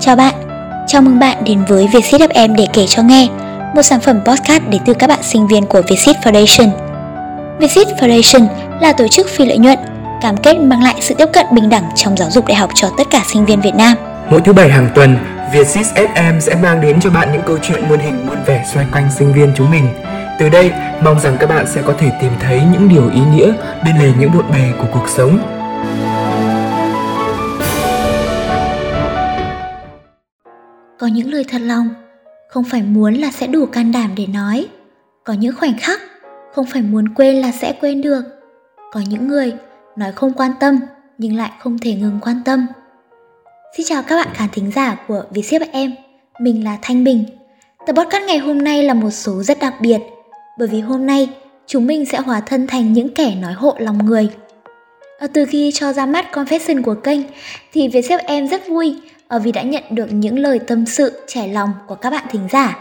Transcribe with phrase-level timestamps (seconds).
[0.00, 0.34] Chào bạn,
[0.86, 3.28] chào mừng bạn đến với Vietsit FM để kể cho nghe,
[3.74, 6.70] một sản phẩm podcast đến từ các bạn sinh viên của Vietsit Foundation.
[7.58, 8.46] Vietsit Foundation
[8.80, 9.78] là tổ chức phi lợi nhuận,
[10.22, 12.88] cam kết mang lại sự tiếp cận bình đẳng trong giáo dục đại học cho
[12.98, 13.96] tất cả sinh viên Việt Nam.
[14.30, 15.16] Mỗi thứ bảy hàng tuần,
[15.52, 18.86] Vietsit FM sẽ mang đến cho bạn những câu chuyện muôn hình muôn vẻ xoay
[18.92, 19.88] quanh sinh viên chúng mình.
[20.38, 20.70] Từ đây,
[21.00, 23.52] mong rằng các bạn sẽ có thể tìm thấy những điều ý nghĩa
[23.84, 25.57] bên lề những bộn bề của cuộc sống.
[30.98, 31.88] Có những lời thật lòng,
[32.48, 34.68] không phải muốn là sẽ đủ can đảm để nói.
[35.24, 36.00] Có những khoảnh khắc,
[36.54, 38.22] không phải muốn quên là sẽ quên được.
[38.92, 39.52] Có những người
[39.96, 40.80] nói không quan tâm
[41.18, 42.66] nhưng lại không thể ngừng quan tâm.
[43.76, 45.94] Xin chào các bạn khán thính giả của Vietship em,
[46.40, 47.24] mình là Thanh Bình.
[47.86, 49.98] Tập podcast ngày hôm nay là một số rất đặc biệt
[50.58, 51.28] bởi vì hôm nay
[51.66, 54.28] chúng mình sẽ hóa thân thành những kẻ nói hộ lòng người.
[55.18, 57.20] Ờ, từ khi cho ra mắt confession của kênh
[57.72, 58.96] thì Vietship em rất vui
[59.28, 62.48] Ờ, vì đã nhận được những lời tâm sự trải lòng của các bạn thính
[62.52, 62.78] giả.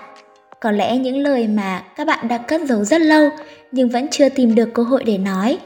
[0.61, 3.29] Có lẽ những lời mà các bạn đã cất giấu rất lâu
[3.71, 5.57] nhưng vẫn chưa tìm được cơ hội để nói.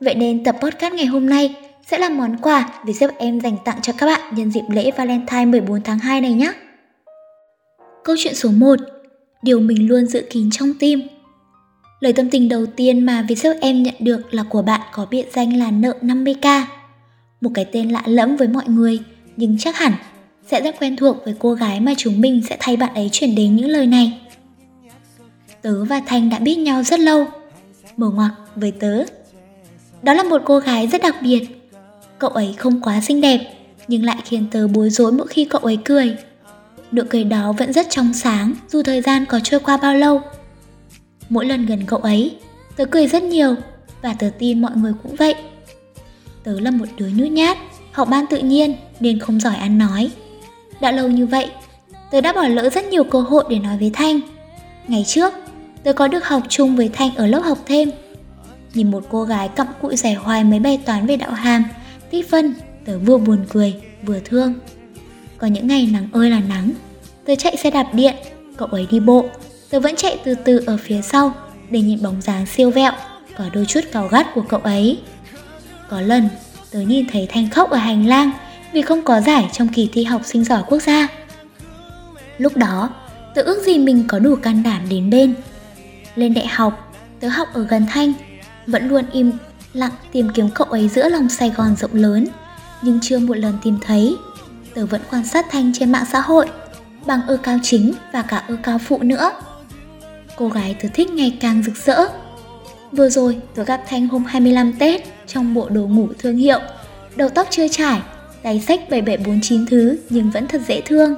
[0.00, 1.54] Vậy nên tập podcast ngày hôm nay
[1.86, 4.90] sẽ là món quà vì giúp em dành tặng cho các bạn nhân dịp lễ
[4.90, 6.52] Valentine 14 tháng 2 này nhé.
[8.04, 8.78] Câu chuyện số 1
[9.42, 11.02] Điều mình luôn giữ kín trong tim
[12.00, 15.06] Lời tâm tình đầu tiên mà vì giúp em nhận được là của bạn có
[15.10, 16.62] biệt danh là nợ 50k.
[17.40, 19.00] Một cái tên lạ lẫm với mọi người,
[19.36, 19.92] nhưng chắc hẳn
[20.50, 23.34] sẽ rất quen thuộc với cô gái mà chúng mình sẽ thay bạn ấy chuyển
[23.34, 24.20] đến những lời này.
[25.62, 27.26] Tớ và Thanh đã biết nhau rất lâu,
[27.96, 29.04] mở ngoặc với tớ.
[30.02, 31.46] Đó là một cô gái rất đặc biệt.
[32.18, 33.40] Cậu ấy không quá xinh đẹp,
[33.88, 36.16] nhưng lại khiến tớ bối rối mỗi khi cậu ấy cười.
[36.92, 40.20] Nụ cười đó vẫn rất trong sáng dù thời gian có trôi qua bao lâu.
[41.28, 42.36] Mỗi lần gần cậu ấy,
[42.76, 43.54] tớ cười rất nhiều
[44.02, 45.34] và tớ tin mọi người cũng vậy.
[46.42, 47.58] Tớ là một đứa nhút nhát,
[47.92, 50.10] học ban tự nhiên nên không giỏi ăn nói.
[50.80, 51.50] Đã lâu như vậy,
[52.10, 54.20] tớ đã bỏ lỡ rất nhiều cơ hội để nói với Thanh.
[54.88, 55.32] Ngày trước,
[55.82, 57.90] tớ có được học chung với Thanh ở lớp học thêm.
[58.74, 61.64] Nhìn một cô gái cặm cụi giải hoài mấy bài toán về đạo hàm,
[62.10, 62.54] tích phân,
[62.84, 64.54] tớ vừa buồn cười, vừa thương.
[65.38, 66.70] Có những ngày nắng ơi là nắng,
[67.24, 68.14] tớ chạy xe đạp điện,
[68.56, 69.24] cậu ấy đi bộ,
[69.70, 71.32] tớ vẫn chạy từ từ ở phía sau
[71.70, 72.92] để nhìn bóng dáng siêu vẹo,
[73.38, 74.98] có đôi chút cáu gắt của cậu ấy.
[75.88, 76.28] Có lần,
[76.70, 78.30] tớ nhìn thấy Thanh khóc ở hành lang
[78.72, 81.08] vì không có giải trong kỳ thi học sinh giỏi quốc gia.
[82.38, 82.90] Lúc đó,
[83.34, 85.34] tớ ước gì mình có đủ can đảm đến bên.
[86.14, 88.12] Lên đại học, tớ học ở gần Thanh,
[88.66, 89.32] vẫn luôn im
[89.72, 92.26] lặng tìm kiếm cậu ấy giữa lòng Sài Gòn rộng lớn,
[92.82, 94.16] nhưng chưa một lần tìm thấy.
[94.74, 96.46] Tớ vẫn quan sát Thanh trên mạng xã hội,
[97.06, 99.32] bằng ơ cao chính và cả ơ cao phụ nữa.
[100.36, 102.06] Cô gái tớ thích ngày càng rực rỡ.
[102.92, 106.60] Vừa rồi, tớ gặp Thanh hôm 25 Tết trong bộ đồ ngủ thương hiệu,
[107.16, 108.00] đầu tóc chưa trải,
[108.46, 111.14] tay sách 7749 thứ nhưng vẫn thật dễ thương.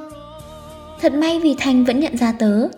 [1.00, 2.68] Thật may vì Thanh vẫn nhận ra tớ.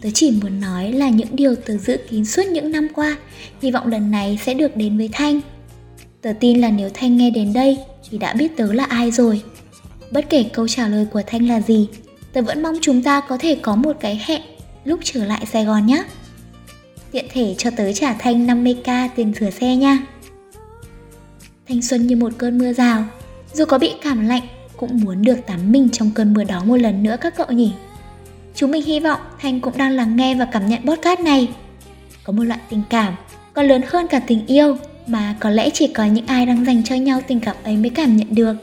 [0.00, 3.16] Tớ chỉ muốn nói là những điều tớ giữ kín suốt những năm qua,
[3.62, 5.40] hy vọng lần này sẽ được đến với Thanh.
[6.22, 7.78] Tớ tin là nếu Thanh nghe đến đây
[8.10, 9.42] thì đã biết tớ là ai rồi.
[10.10, 11.88] Bất kể câu trả lời của Thanh là gì,
[12.32, 14.42] tớ vẫn mong chúng ta có thể có một cái hẹn
[14.84, 16.04] lúc trở lại Sài Gòn nhé.
[17.10, 19.98] Tiện thể cho tớ trả Thanh 50k tiền sửa xe nha.
[21.68, 23.04] Thanh xuân như một cơn mưa rào,
[23.56, 24.42] dù có bị cảm lạnh,
[24.76, 27.72] cũng muốn được tắm mình trong cơn mưa đó một lần nữa các cậu nhỉ.
[28.54, 31.48] Chúng mình hy vọng Thanh cũng đang lắng nghe và cảm nhận podcast này.
[32.24, 33.14] Có một loại tình cảm
[33.54, 36.84] còn lớn hơn cả tình yêu, mà có lẽ chỉ có những ai đang dành
[36.84, 38.54] cho nhau tình cảm ấy mới cảm nhận được.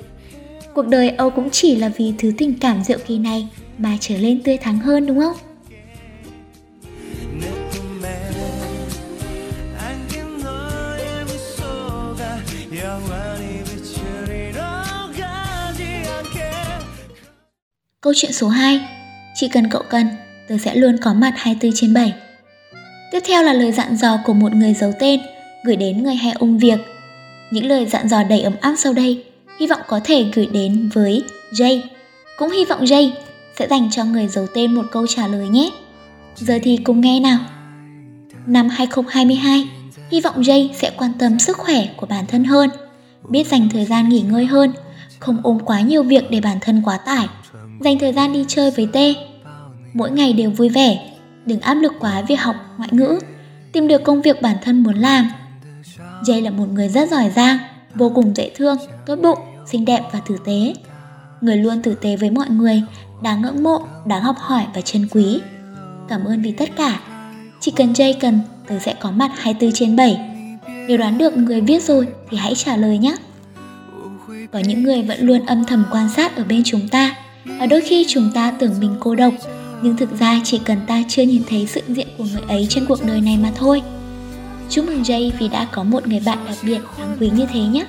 [0.73, 4.17] Cuộc đời Âu cũng chỉ là vì thứ tình cảm diệu kỳ này mà trở
[4.17, 5.35] lên tươi thắng hơn, đúng không?
[18.03, 18.79] Câu chuyện số 2
[19.35, 20.07] Chỉ cần cậu cần,
[20.47, 22.13] tớ sẽ luôn có mặt 24 trên 7
[23.11, 25.19] Tiếp theo là lời dặn dò của một người giấu tên
[25.65, 26.79] Gửi đến người hay ung việc.
[27.51, 29.23] Những lời dặn dò đầy ấm áp sau đây
[29.59, 31.81] Hy vọng có thể gửi đến với Jay.
[32.37, 33.11] Cũng hy vọng Jay
[33.59, 35.69] sẽ dành cho người giấu tên một câu trả lời nhé.
[36.35, 37.39] Giờ thì cùng nghe nào.
[38.45, 39.67] Năm 2022
[40.11, 42.69] Hy vọng Jay sẽ quan tâm sức khỏe của bản thân hơn
[43.29, 44.73] Biết dành thời gian nghỉ ngơi hơn
[45.19, 47.27] Không ôm quá nhiều việc để bản thân quá tải
[47.79, 48.97] dành thời gian đi chơi với T.
[49.93, 51.09] Mỗi ngày đều vui vẻ,
[51.45, 53.19] đừng áp lực quá việc học ngoại ngữ,
[53.71, 55.29] tìm được công việc bản thân muốn làm.
[56.23, 57.57] Jay là một người rất giỏi giang,
[57.95, 60.73] vô cùng dễ thương, tốt bụng, xinh đẹp và tử tế.
[61.41, 62.83] Người luôn tử tế với mọi người,
[63.21, 65.41] đáng ngưỡng mộ, đáng học hỏi và trân quý.
[66.09, 66.99] Cảm ơn vì tất cả.
[67.59, 70.19] Chỉ cần Jay cần, tớ sẽ có mặt 24 trên 7.
[70.87, 73.15] Nếu đoán được người viết rồi thì hãy trả lời nhé.
[74.51, 77.81] Có những người vẫn luôn âm thầm quan sát ở bên chúng ta, và đôi
[77.81, 79.33] khi chúng ta tưởng mình cô độc,
[79.81, 82.85] nhưng thực ra chỉ cần ta chưa nhìn thấy sự diện của người ấy trên
[82.85, 83.81] cuộc đời này mà thôi.
[84.69, 87.59] Chúc mừng jay vì đã có một người bạn đặc biệt đáng quý như thế
[87.59, 87.85] nhé.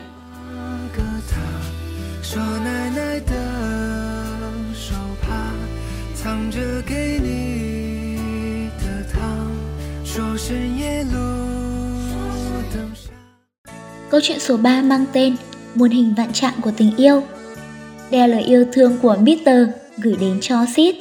[14.10, 15.36] Câu chuyện số 3 mang tên
[15.74, 17.22] Muôn hình vạn trạng của tình yêu.
[18.14, 19.50] Đây là lời yêu thương của Mr.
[19.99, 20.94] gửi đến cho Sid.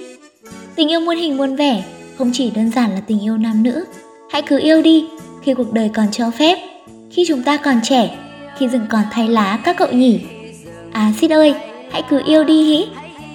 [0.76, 1.84] Tình yêu muôn hình muôn vẻ
[2.18, 3.86] không chỉ đơn giản là tình yêu nam nữ.
[4.32, 5.06] Hãy cứ yêu đi
[5.44, 6.60] khi cuộc đời còn cho phép,
[7.12, 8.18] khi chúng ta còn trẻ,
[8.58, 10.20] khi rừng còn thay lá các cậu nhỉ.
[10.92, 11.54] À Sid ơi,
[11.92, 12.86] hãy cứ yêu đi hĩ.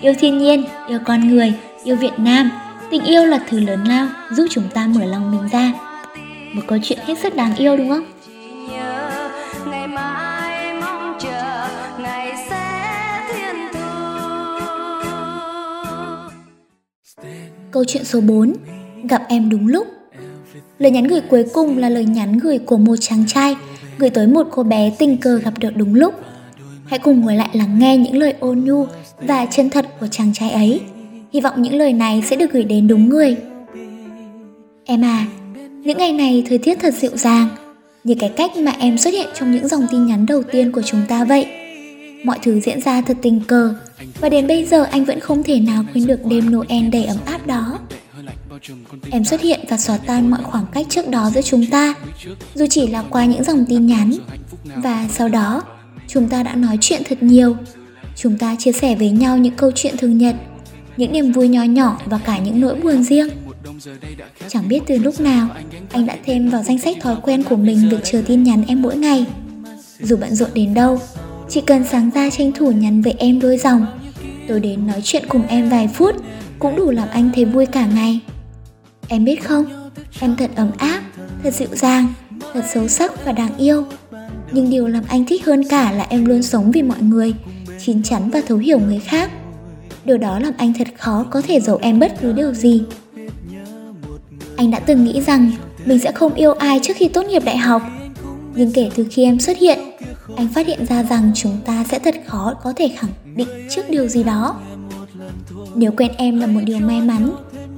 [0.00, 1.52] Yêu thiên nhiên, yêu con người,
[1.84, 2.50] yêu Việt Nam.
[2.90, 5.72] Tình yêu là thứ lớn lao giúp chúng ta mở lòng mình ra.
[6.52, 8.04] Một câu chuyện hết sức đáng yêu đúng không?
[17.70, 18.52] Câu chuyện số 4
[19.08, 19.86] Gặp em đúng lúc
[20.78, 23.56] Lời nhắn gửi cuối cùng là lời nhắn gửi của một chàng trai
[23.98, 26.14] gửi tới một cô bé tình cờ gặp được đúng lúc.
[26.86, 28.86] Hãy cùng ngồi lại lắng nghe những lời ôn nhu
[29.20, 30.80] và chân thật của chàng trai ấy.
[31.32, 33.36] Hy vọng những lời này sẽ được gửi đến đúng người.
[34.84, 35.26] Em à,
[35.82, 37.48] những ngày này thời tiết thật dịu dàng,
[38.04, 40.82] như cái cách mà em xuất hiện trong những dòng tin nhắn đầu tiên của
[40.82, 41.46] chúng ta vậy.
[42.24, 43.74] Mọi thứ diễn ra thật tình cờ
[44.20, 47.16] và đến bây giờ anh vẫn không thể nào quên được đêm Noel đầy ấm
[47.24, 47.78] áp đó.
[49.10, 51.94] Em xuất hiện và xóa tan mọi khoảng cách trước đó giữa chúng ta,
[52.54, 54.12] dù chỉ là qua những dòng tin nhắn.
[54.64, 55.62] Và sau đó,
[56.08, 57.56] chúng ta đã nói chuyện thật nhiều.
[58.16, 60.36] Chúng ta chia sẻ với nhau những câu chuyện thường nhật,
[60.96, 63.28] những niềm vui nhỏ nhỏ và cả những nỗi buồn riêng.
[64.48, 65.48] Chẳng biết từ lúc nào,
[65.92, 68.82] anh đã thêm vào danh sách thói quen của mình việc chờ tin nhắn em
[68.82, 69.26] mỗi ngày.
[70.00, 71.00] Dù bận rộn đến đâu,
[71.48, 73.86] chỉ cần sáng ra tranh thủ nhắn với em đôi dòng,
[74.48, 76.14] tôi đến nói chuyện cùng em vài phút
[76.58, 78.20] cũng đủ làm anh thấy vui cả ngày.
[79.08, 79.90] Em biết không,
[80.20, 81.02] em thật ấm áp,
[81.42, 82.12] thật dịu dàng,
[82.52, 83.84] thật xấu sắc và đáng yêu.
[84.52, 87.34] Nhưng điều làm anh thích hơn cả là em luôn sống vì mọi người,
[87.78, 89.30] chín chắn và thấu hiểu người khác.
[90.04, 92.82] Điều đó làm anh thật khó có thể giấu em bất cứ điều gì.
[94.56, 95.50] Anh đã từng nghĩ rằng
[95.84, 97.82] mình sẽ không yêu ai trước khi tốt nghiệp đại học.
[98.54, 99.78] Nhưng kể từ khi em xuất hiện,
[100.38, 103.90] anh phát hiện ra rằng chúng ta sẽ thật khó có thể khẳng định trước
[103.90, 104.60] điều gì đó.
[105.74, 107.32] Nếu quen em là một điều may mắn,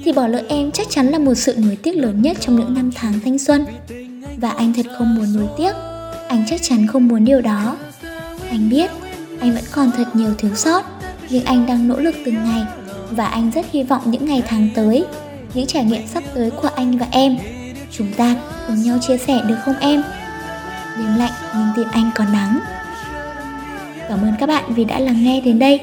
[0.05, 2.75] thì bỏ lỡ em chắc chắn là một sự nuối tiếc lớn nhất trong những
[2.75, 3.67] năm tháng thanh xuân.
[4.37, 5.73] Và anh thật không muốn nuối tiếc,
[6.29, 7.77] anh chắc chắn không muốn điều đó.
[8.51, 8.91] Anh biết,
[9.41, 10.85] anh vẫn còn thật nhiều thiếu sót,
[11.31, 12.63] nhưng anh đang nỗ lực từng ngày
[13.11, 15.05] và anh rất hy vọng những ngày tháng tới,
[15.55, 17.39] những trải nghiệm sắp tới của anh và em,
[17.91, 18.37] chúng ta
[18.67, 20.03] cùng nhau chia sẻ được không em?
[20.99, 22.59] Đêm lạnh nhưng tim anh còn nắng.
[24.09, 25.81] Cảm ơn các bạn vì đã lắng nghe đến đây.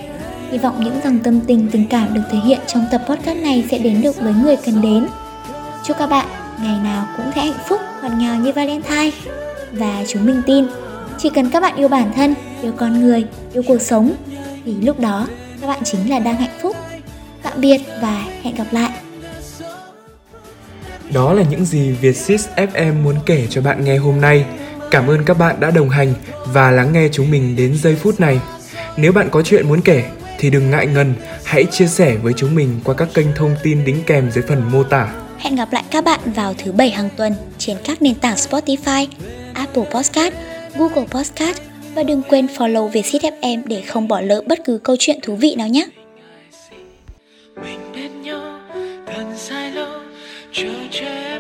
[0.51, 3.65] Hy vọng những dòng tâm tình tình cảm được thể hiện trong tập podcast này
[3.71, 5.07] sẽ đến được với người cần đến.
[5.83, 6.25] Chúc các bạn
[6.61, 9.11] ngày nào cũng sẽ hạnh phúc ngọt ngào như Valentine.
[9.71, 10.65] Và chúng mình tin,
[11.17, 14.11] chỉ cần các bạn yêu bản thân, yêu con người, yêu cuộc sống,
[14.65, 15.27] thì lúc đó
[15.61, 16.75] các bạn chính là đang hạnh phúc.
[17.43, 18.91] Tạm biệt và hẹn gặp lại.
[21.13, 24.45] Đó là những gì Vietsis FM muốn kể cho bạn nghe hôm nay.
[24.91, 26.13] Cảm ơn các bạn đã đồng hành
[26.45, 28.39] và lắng nghe chúng mình đến giây phút này.
[28.97, 30.03] Nếu bạn có chuyện muốn kể
[30.39, 31.13] thì đừng ngại ngần,
[31.43, 34.71] hãy chia sẻ với chúng mình qua các kênh thông tin đính kèm dưới phần
[34.71, 35.13] mô tả.
[35.37, 39.07] Hẹn gặp lại các bạn vào thứ bảy hàng tuần trên các nền tảng Spotify,
[39.53, 40.33] Apple Podcast,
[40.75, 41.61] Google Podcast
[41.95, 45.35] và đừng quên follow Vietsit FM để không bỏ lỡ bất cứ câu chuyện thú
[45.35, 45.87] vị nào nhé.
[47.63, 48.59] Mình bên nhau
[49.07, 49.99] gần dài lâu,
[50.51, 51.36] chờ che